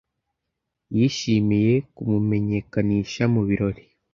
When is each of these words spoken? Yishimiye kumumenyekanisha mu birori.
Yishimiye 0.95 1.73
kumumenyekanisha 1.95 3.23
mu 3.33 3.41
birori. 3.47 3.83